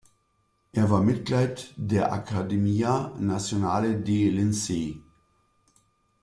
Er 0.71 0.89
war 0.89 1.03
Mitglied 1.03 1.75
der 1.77 2.11
Accademia 2.11 3.13
Nazionale 3.19 3.97
dei 3.99 4.31
Lincei. 4.31 4.95